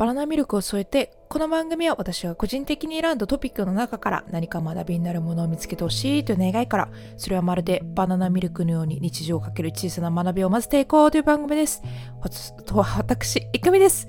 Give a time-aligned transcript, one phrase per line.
[0.00, 6.88] バナナミルクを添えて、この番組は私が個人的に選んだトピックの中から何か学びになるものを見つけてほしいという願いから、
[7.18, 11.82] それはまるでバナナミルクのように日常をかける小さな学びを混ぜていこうという番組です。
[12.22, 14.08] 私、いくみです。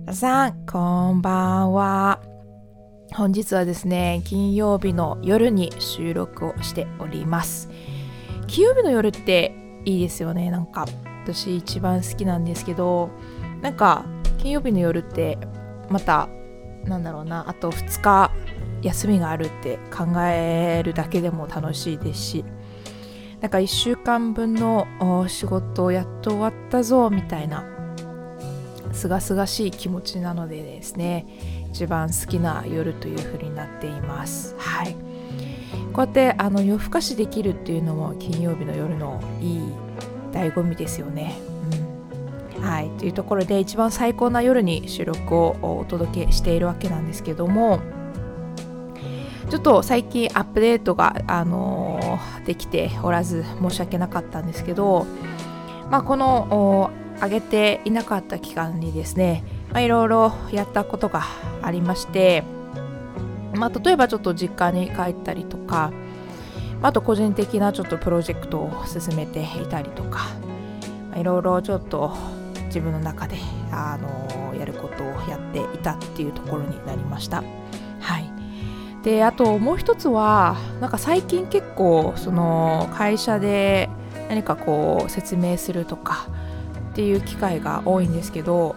[0.00, 2.22] 皆さん、こんばんは。
[3.12, 7.68] 本日はですね、金曜日の夜に収録をしております。
[8.46, 10.86] 金曜日の夜っていいですよね、なんか。
[11.24, 13.10] 私一番好きなんですけど、
[13.60, 14.06] なんか
[14.38, 15.38] 金曜日の夜って
[15.90, 16.28] また
[16.84, 18.32] なんだろうなあと2日
[18.82, 22.44] 休みがあるって考えるだけでも楽しいですし
[23.40, 24.86] なんか1週間分の
[25.28, 27.64] 仕事をやっと終わったぞみたいな
[28.92, 31.26] すがすがしい気持ちなのでですね
[31.70, 34.54] 一番好きな夜という風になっています。
[34.58, 34.96] はい。
[35.92, 39.60] こうやってあの夜更かしできるっていうのも金曜日の夜のいい
[40.32, 41.36] 醍醐味ですよね。
[42.60, 47.80] はい、というところで一番最高な夜に収録をお届けしているわけなんですけども
[49.50, 55.06] ちょっと最近アップデートが、あのー、できておらず申し訳なかったんですけど、
[55.90, 56.90] まあ、この
[57.22, 61.24] 上げていなかった期間にですね、まあ、いろいろやったことが
[61.62, 62.44] ありまして、
[63.54, 65.92] まあ、例えばちょっと実家に帰ったりとか
[66.82, 70.26] あと個人的なちょっとプロジェクトを進めていたりとか
[71.16, 72.14] いろいろちょっと
[72.68, 73.36] 自分の中で
[73.72, 77.42] あのやることをやっていたっていうところになりました。
[78.00, 78.30] はい。
[79.02, 83.88] であともう一つはなんか最近結構その会社で
[84.28, 86.26] 何かこう説明するとか
[86.90, 88.76] っていう機会が多いんですけど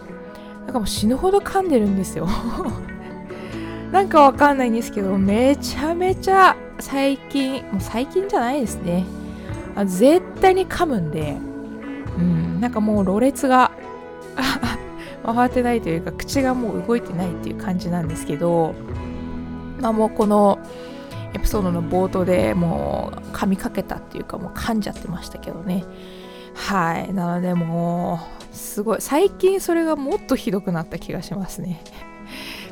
[0.64, 2.28] なんかもう死ぬほど噛んでるんですよ。
[3.90, 9.04] なんかわかんないんですけどめちゃめちゃ最近もう最近じゃないですね。
[9.74, 11.36] あ絶対に噛むんで
[12.18, 13.72] うんなんかもうろれつが
[15.24, 18.74] 回ってないというか口がもう動いてないっていう感じなんですけど、
[19.80, 20.58] まあ、もうこの
[21.34, 25.84] エピソードの冒頭でもう噛みかけたっていうかもう噛んじゃってましたけどね。
[26.54, 27.12] はい。
[27.14, 28.20] なのでも
[28.52, 31.82] うすごい最近それがもっとひどくなった気がしますね。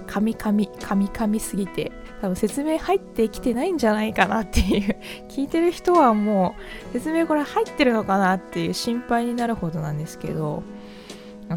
[0.07, 4.97] 噛み噛み噛み噛みすぎて多分説明入ってきてないんじゃないかなっていう。
[5.29, 6.55] 聞いてる人はも
[6.91, 10.63] う説明これ入ってるのかなっていう心配になるほどなんですけど。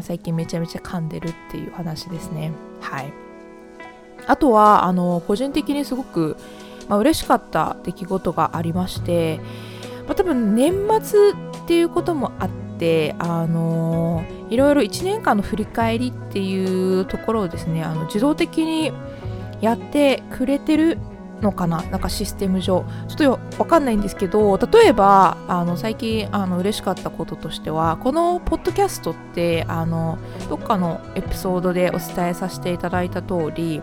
[0.02, 2.52] 最近めちゃめちゃ噛んでるっていう話ですね。
[2.80, 3.12] はい。
[4.26, 6.36] あとは、あの、個人的にすごく、
[6.88, 9.40] まあ、嬉しかった出来事がありまして、
[10.06, 11.34] まあ、多分年末っ
[11.66, 18.92] ていうこともあって、あのいろいろ1年間の振り返りっていうところをですね、あの自動的に
[19.60, 20.98] やってくれてる
[21.44, 21.82] のかな？
[21.82, 22.84] なんかシステム上。
[23.06, 30.18] ちょっとわかんないんですけど例えばあの最近あの嬉しかったこととしてはこのポッドキャストってあの
[30.48, 33.80] どっかのエピソードでお伝えさせていただいた通り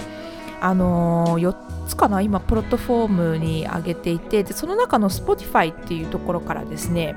[0.59, 1.55] あの4
[1.87, 2.21] つかな？
[2.21, 7.15] 今プラットフォームに上げていてでその中の Spotify っていうところからですね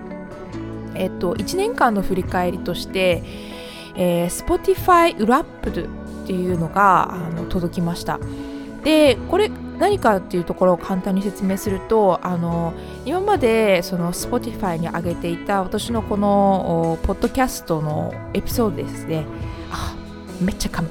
[0.95, 3.23] えっと1年間の振り返りとして、
[3.97, 8.19] えー、Spotify Wrapped っていうのがあの届きました。
[8.83, 12.75] でこれ何かっていうところを簡単に説明するとあの
[13.05, 19.27] 今までその Spotify に上げていた私のこのポッドキャストのエピソードですね。
[19.71, 19.95] あ
[20.41, 20.91] めっちゃ噛む、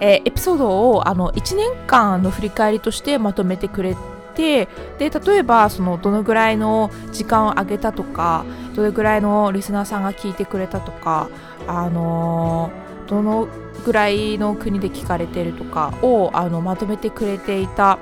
[0.00, 3.96] えー、エピソードをあの1年間の振り返りとしてまとめてくれ
[4.34, 8.44] てで例えばそのどのぐらいの時間を上げたとか
[8.74, 11.28] どれぐらいのリスナーさんが聞いてくれたとか
[11.66, 12.70] あの
[13.06, 13.48] どの
[13.84, 17.98] ぐらいの国で聞かれてるとかをあのまとめてくれていた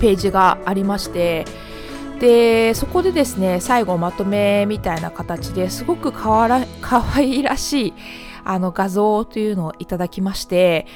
[0.00, 1.44] ページがありまして
[2.20, 7.94] でそこでですね最後まとめみたいな形ですごくかわらかわいらしい
[8.44, 10.86] あの画像というのをいただきまして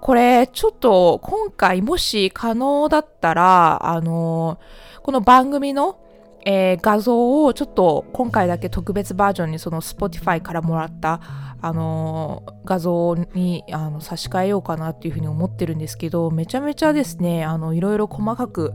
[0.00, 4.58] これちょっと今回もし可能だったらあの
[5.02, 5.98] この番組の
[6.44, 11.20] えー、画像をちょっと今回だけ特別バージョンにその Spotify からもらった
[11.60, 18.72] あのー、画像にあの差し替えようかなっていうふうに思ってるんですけどめちゃめちゃですねあのいろいろ細かく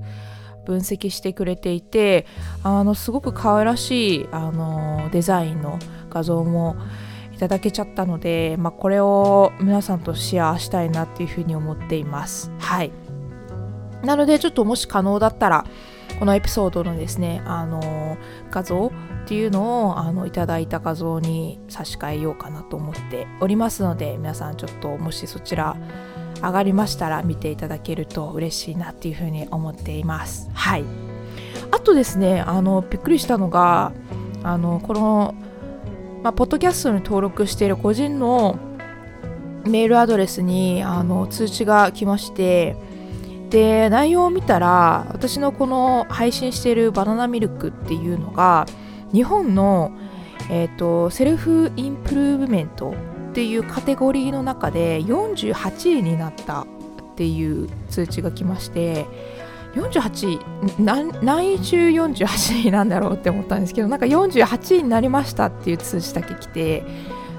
[0.66, 2.26] 分析してくれていて
[2.64, 5.80] あのすごく可愛らしいあのデザインの
[6.10, 6.76] 画像も
[7.34, 12.50] いただけちゃったので、まあ、これを皆さんとシェアしたいなっていうふうに思っています。
[12.60, 12.92] はい。
[14.04, 15.66] なのでちょっともし可能だったら
[16.20, 18.18] このエピソードのですねあの
[18.52, 18.92] 画像
[19.26, 25.76] っていうのをあのいただいた画像に差し替えようかなと思っておりますので皆さんちょっともしそちら
[26.42, 30.50] 上がりましたら見ていただけると嬉しいなっていうふうに思っています。
[30.54, 30.84] はい。
[31.72, 33.92] あとですねあのびっくりしたのが
[34.44, 35.34] あのこの、
[36.24, 38.60] まあ、ポッドキャストに登録している個人の
[39.66, 42.76] メールアドレスにあの通知が来まして
[43.56, 48.66] で内容を見たら私のこの配信しているバナナミルクっていうのが
[49.14, 49.94] 日本の、
[50.52, 52.94] えーと、セルフインプルーブメント
[53.30, 56.66] っていうカテゴリーの中で48位になったっ
[57.16, 59.06] ていう通知が来まして
[59.76, 60.40] 48位
[61.24, 66.84] 何位中48位なんだろうって思ったんですけどなんか48位になりましたっていう通知だけ来て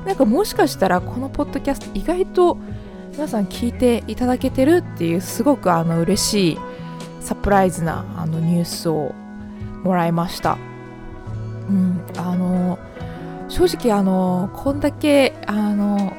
[0.07, 2.57] なんかもしかしたらこのポッドキャスト意外と
[3.17, 6.59] 皆さん聞いていただけてるっていうすごくあの嬉しい
[7.21, 9.15] サプライズなあのニュースを
[9.83, 10.59] もらいました。
[11.71, 12.79] うん、あの
[13.49, 16.13] 正直あのこんだけあの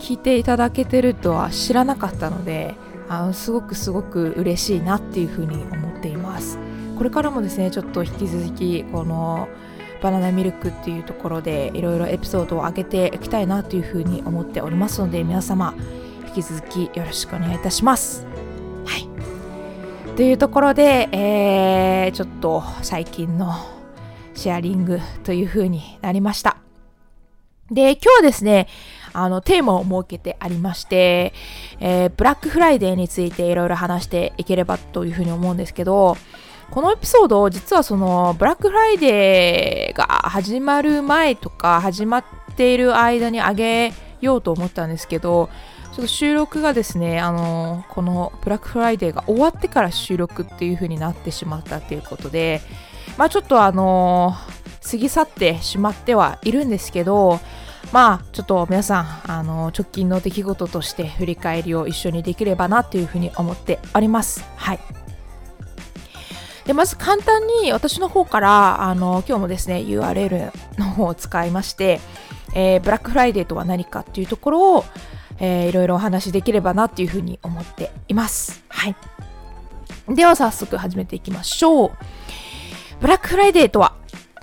[0.00, 2.74] 聞いていただけてるとは知らなかったので
[3.08, 6.58] あのすごくすごく嬉しいなっていうふうに思っています
[6.98, 9.48] これからもですねちょっと引き続きこの
[10.02, 15.72] バナナミルクっていうところでいろいろエピソードを上げていきたいなというふうに思っておりますので皆様
[16.36, 18.26] き続きよろしくお願いいたします。
[18.84, 19.08] はい。
[20.16, 23.54] というところで、えー、ちょっと最近の
[24.34, 26.58] シェアリングというふうになりました。
[27.70, 28.68] で今日はですね
[29.12, 31.32] あの、テーマを設けてありまして、
[31.80, 36.18] えー、ブラックフライデーについていろいろ話していければというふうに思うんですけど、
[36.70, 42.24] このエピソード、実はその、ブラックフライデーが始まる前とか、始まっ
[42.56, 45.48] ている間にあげようと思ったんですけど、
[45.96, 52.60] ちょっと収録がですね、あの、このブラックフライデーが終わってから収録っていう風になってしまったということで、
[53.16, 54.34] まあちょっとあの、
[54.90, 57.40] 過ぎ去ってしまってはいるんですけど、
[57.92, 64.44] まあちょっと皆さんあの直近の出来事として振り返りを一緒にできればなというふうに思っております。
[64.56, 64.80] はい。
[66.66, 72.00] でまず簡単に私の方からあの今日もですね URL の方を使いまして、
[72.54, 74.84] えー、ブラックフライデーとは何かっていうところを、
[75.38, 78.96] えー、いろいろお話できればなっていうふうに思っていますはい
[80.08, 81.90] では早速始めていきましょう
[83.00, 83.96] ブラックフライデーとは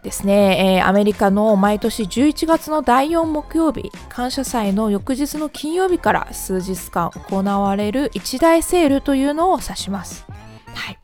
[0.04, 10.26] ですね、えー、アメリカの毎年11月の第4木曜日、感謝祭の翌日の金曜日から数日間行われる一大セールというのを指します。
[10.74, 11.00] はい。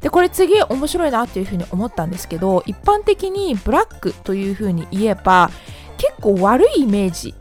[0.00, 5.48] で、これ次面白いなっていうふうに思ったんですけど、一般的にブラックというふうに言えば、
[5.96, 7.34] 結構悪いイメージ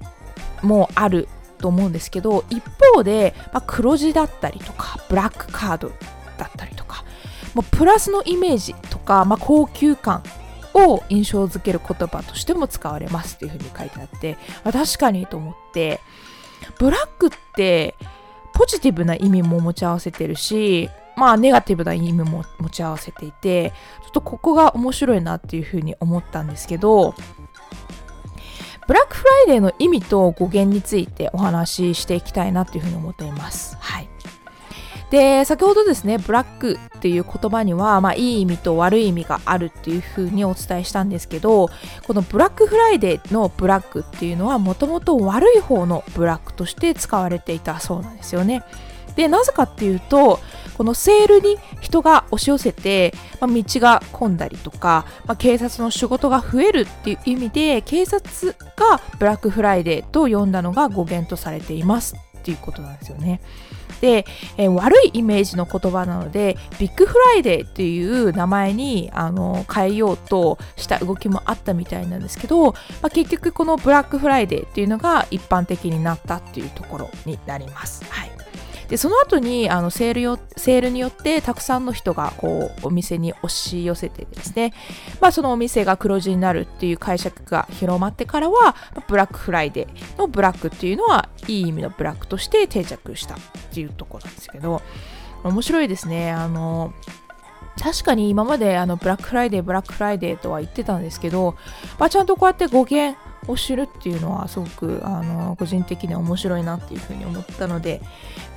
[0.61, 1.27] もある
[1.63, 2.61] と思うんですけど、一
[2.93, 5.91] 方で、まあ、黒字だったりとか、ブラックカード
[6.37, 7.05] だったりとか、
[7.53, 10.23] もうプラスのイメージとか、まあ、高級感
[10.73, 16.01] を印象づける言葉としても使われますっていうふうに書いてあって、あ、確かにと思って、
[16.79, 17.95] ブラックって
[18.53, 23.71] ポジティブな意味も持ち合わせてるし、まあネガティブな意味も持ち合わせていて、
[24.03, 27.15] ちょっとここが面白いなっていうふうに思ったんですけど、
[28.87, 33.77] ブラックフライデーの意味と語源についてお話ししていきたいなっていうふうに思っています。
[33.79, 34.09] はい。
[35.13, 41.69] で、先ほどですね、ブラックっていう言葉には、まあ、いい意味と悪い意味があるっていう風にお伝えしたんですけど、
[42.07, 48.63] このブラックフライデーのブラックっていうのは、もともと悪い方のブラックとして使われていたそうなんですよね。
[49.15, 50.39] で、なぜかっていうと、
[50.77, 63.39] このセールに人が押し寄せて、まあ、道が混んだりとか、まあ、警察の仕事が増えるっていう意味で、警察がブラックフライデーと呼んだのが語源とされていますっていうことなんですよね。
[64.01, 64.25] で、
[64.57, 78.03] えー、悪いイメージの言葉なのでビッグフライデーっていう名前にあの変えようとした動きもあったみたいなんですけど、まあ、結局このブラックフライデーっていうのが一般的になったっていうところになります。
[78.09, 78.42] はい
[78.93, 84.71] でその後にあのセールよセールによってたくさんの人がこうお店に押し寄せてですね、
[85.19, 88.75] まあ、そのお店が黒字になるっていう解釈が広まってからは
[89.07, 93.37] ブラックフライデーのブラックっていうのはいい意味のブラックとして定着したっ
[93.73, 94.83] ていうところなんですけど
[95.43, 96.31] 面白いですね。
[96.31, 96.93] あの
[97.81, 101.55] 確かに今まであのブラックフライデーブラックフライデーとは言ってたんですけど、
[101.97, 108.01] まあ、ちゃんとこうやって語源を知るっていうのはすごくあの個人的に面白いなっていうふうに思ったので、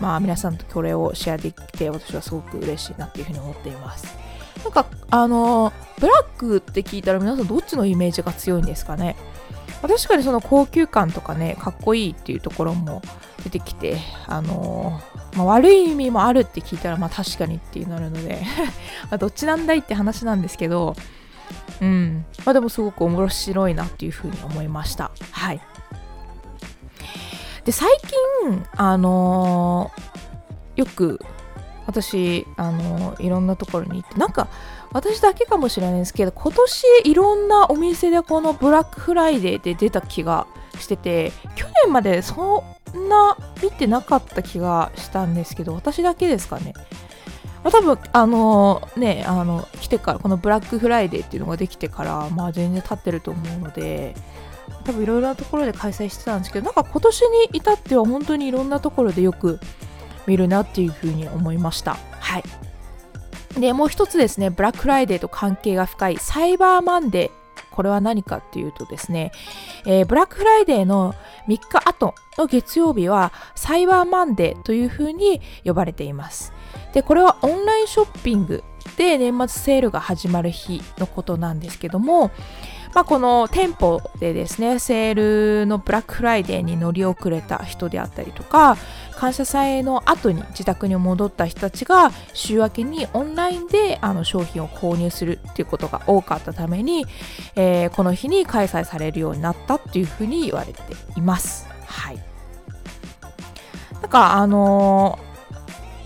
[0.01, 4.27] まあ、皆さんとこれをシェアできて私はすごく嬉しいなっていうふうに思っています。
[4.65, 9.15] なんかあのブラックって聞いたら皆さんどっちのイメージが強いんですかね
[9.83, 13.03] 確かにその高級感とかねかっこいいっていうところも
[13.45, 15.01] 出てきてあの
[15.37, 18.43] まあ、悪い意味もあるって聞いたらまあ確かにってなるので
[19.21, 20.97] どっちなんだいって話なんですけど
[21.81, 22.25] うん。
[22.45, 25.11] まあでもすごく面白いなっていうふうに思いました。
[25.31, 25.61] はい。
[27.65, 27.91] で、最
[28.43, 31.21] 近、あのー、よく
[31.87, 34.49] 私、あのー、いろんなところに行って、なんか
[34.93, 40.47] 私だけかもしれないんですけど、今年いろんなお店でこのブラックフライデーで出た気が
[40.79, 42.65] してて去年までそ
[42.97, 46.75] んな見てなかった気がしたんですけど私だけですかね
[47.67, 54.15] まあ、多分あのねあの来てからこのブラックフライデーっていうのができてからまあ全然経ってると思うので
[54.85, 59.59] 多分いろいろなところで開催してたんですけどなんか今年に至っては本当にいろんなところでよく
[60.29, 61.97] 見るなっていうふうに思いました。
[62.21, 62.45] はい。
[63.59, 69.33] でもう一つですねブラックフライデーと関係が深いサイバーマンデーこれは何かっていうとですね、
[69.87, 71.15] えー、ブラックフライデーの
[71.49, 76.53] 3日後の月曜日はサイバーマンデーというふうに呼ばれています。
[76.93, 78.65] で、これはオンラインショッピング
[78.97, 82.31] で年末セールが始まる日のことなんですけども、
[82.95, 88.79] まあ、この店舗でですね、セールのブラックフライデーに乗り遅れた人であったりとか、
[89.17, 97.05] 感謝祭の後に自宅に戻った人たちが週明けにオンラインであの商品を購入するっていうことが多かったために、
[97.55, 100.81] えー、この日に開催されるようになったっていうふうに言われて
[101.17, 101.69] います。
[101.87, 102.19] はい。
[104.01, 105.26] なんかあのー、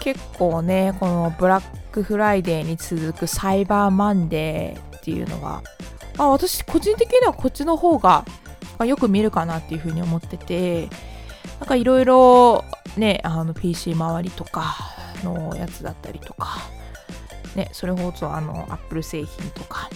[0.01, 5.63] 結構ね、このブラックフライデーに続くサイバーマンデーっていうのが
[6.19, 8.25] あ私個人的にはこっちの方が
[8.85, 10.89] よく見るかなっていうふうに思ってて
[11.59, 12.65] なんかいろいろ
[12.97, 14.77] ねあの PC 周りとか
[15.25, 16.59] のやつだったりとか
[17.57, 19.89] ねそれほどあの Apple 製品とか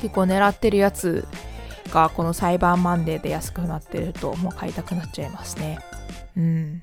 [0.00, 1.26] 結構狙ってるやつ
[1.90, 5.78] がこのサイバーマンデーで安くなってるともう買いたくなっちゃいますね。
[6.36, 6.82] うん。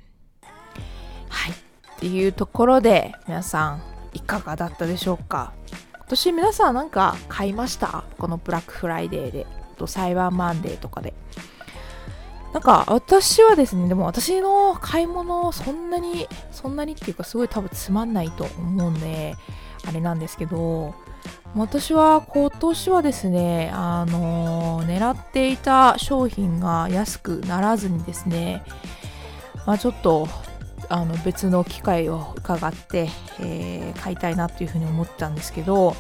[2.00, 3.82] っていうところで皆さん
[4.14, 5.52] いかがだったでしょうか？
[6.00, 8.06] 私皆さんなんか買いました？
[8.18, 9.46] このブラックフライデーで
[9.78, 11.14] とサイバーマンデーとかで。
[12.54, 19.36] なんか私はですねでも私の買い物そんなにそんなにっていうかすごい多分つまんないと思うんで
[19.86, 20.96] あれなんですけど
[21.54, 28.64] 私は今年はですねあの狙っていた商品が安くならずにですね
[29.68, 30.28] まあちょっと
[30.90, 35.96] あの別の機会を伺って、えー、買いたいなっていうふうに思ったんですけど、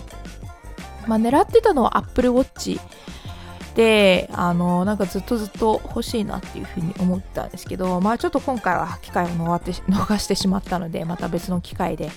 [1.07, 2.79] まあ、狙ってたのは Apple Watch
[3.75, 12.11] であのなんかずっとずっと欲しいなっていうふうに思ったんですけどまあちょっと今回は機会を逃 してしまったのでまた別の機会で、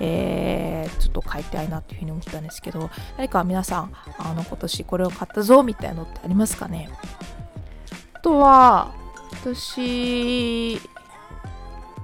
[0.00, 6.90] えー、ちょっと買いたいなっていうふうに思ったんですけど何か皆さんあの今年これを買ったぞみたいなのってありますかね？
[8.12, 8.92] あとは
[9.42, 10.80] 私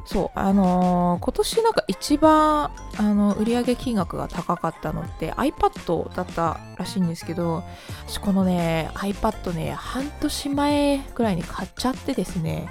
[0.04, 7.62] そうあのー、今年なんか一番あの売上金額が高かったのって iPad だったらしいんですけど
[8.06, 12.68] 私このね iPad ね半年前くらいに買っちゃってですね。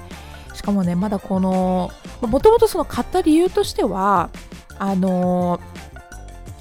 [0.54, 4.30] しかもねまだこのもともとその買った理由としては
[4.78, 5.91] あのー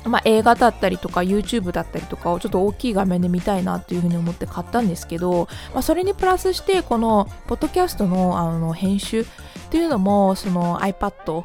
[0.05, 9.25] まあ、映画だったりとか YouTube だったりとかをちょっと大きい画面で見たいなっていうふうに思って買ったんですけど、まあ、それにプラスしてこのポッドキャストのあの編集っ
[9.71, 11.45] ていうのもその iPad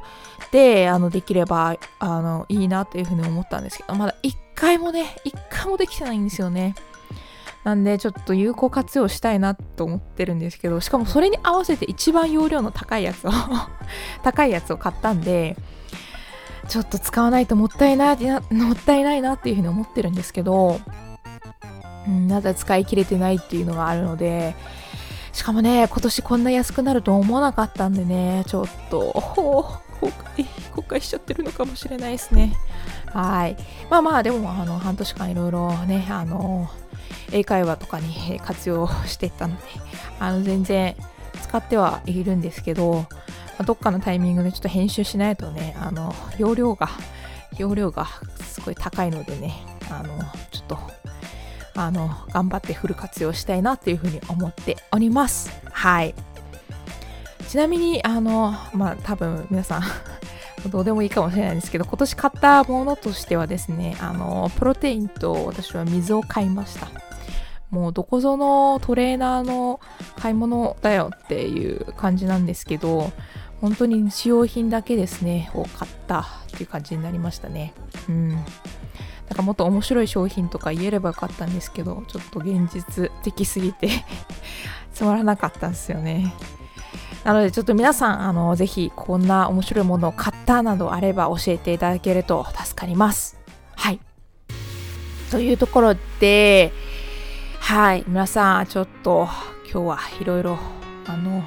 [0.51, 6.75] であのできればあのいいなっていうふうに思ったんですけどまだ1回もね1回もできてないんですよね。
[7.65, 13.31] なんでちょっと有効活用したいなと思ってるんですけどしかもそれに合わせて一番容量の高いやつを
[14.21, 15.57] 高いやつを買ったんで
[16.67, 20.79] ちょっと使わないともったいないなもったいないなっていうふうに思ってるんですけど、
[22.07, 24.55] うん、まだ使い切れてないっていうのがあるので
[25.33, 30.45] しかもね今年こんな安くなると思わなかったんでねちょっと後悔
[30.75, 32.53] 後悔しちゃってるのかもしれないですね。
[33.07, 33.55] はい。
[33.89, 36.69] まあまあでもあの半年間いろいろねあの
[37.31, 39.63] 英会話とかに活用していったので
[40.19, 40.95] あの全然
[41.41, 43.05] 使ってはいるんですけど
[43.57, 46.89] まどっかのタイミングでちょっと編集しないとね、あの、容量が、
[47.57, 48.07] 容量が
[48.41, 49.53] すごい高いのでね、
[49.89, 50.17] あの、
[50.51, 50.79] ちょっと、
[51.75, 55.51] あの、頑張ってフル活用したいなっていうふうに思っております。
[55.71, 56.13] はい。
[57.47, 59.83] ちなみに、あの、まあ、多分皆さん
[60.69, 66.87] どうでもいいかもしれないんですけど、今年買ったものとしてはですね、あの、プロテインと私は水を買いました。
[67.69, 69.79] もうどこぞのトレーナーの
[70.17, 73.11] 買い物だよっていう感じなんですけど、
[73.61, 77.73] 本当に使用品だけですねを買ったっていう感じになりましたね。
[78.09, 78.29] うん。
[78.29, 83.89] なんかもっと面白い商品とか言えればよかったんですけどちょっと現実的すぎて
[84.93, 86.33] つまらなかったんですよね。
[87.23, 93.37] なのでちょっと皆さんあのぜひこんな面白いものを買ったなどあれば教えていただけると助かります。
[93.75, 93.99] はい。
[95.31, 96.71] というところで
[97.59, 98.03] はい。
[98.07, 99.27] 皆さんちょっと
[99.71, 100.59] 今日はいろいろ
[101.07, 101.43] あの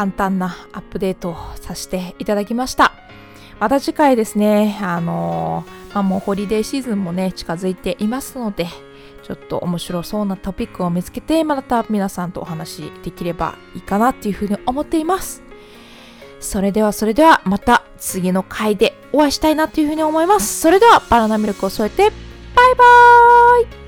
[0.00, 2.94] 簡単なアップデートをさせていただきました。
[3.58, 8.66] また次回ですね、あのまあ、もうホリデーシーズンもね近づいていますので
[9.22, 15.42] ちょっと面白そうなトピックを見つけてまた皆さんとお話できればいいかなっていうふうに思っています。
[16.40, 20.62] それではそれではまた次の回でお会いしたいなというふうに思います。
[20.62, 22.10] それではバナナミルクを添えてバイ
[22.74, 23.79] バーイ!